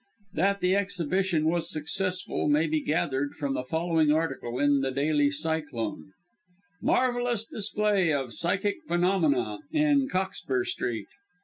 [0.33, 5.29] That the exhibition was successful may be gathered from the following article in the Daily
[5.29, 6.13] Cyclone
[6.81, 11.07] "MARVELLOUS DISPLAY OF PSYCHIC PHENOMENA IN COCKSPUR STREET.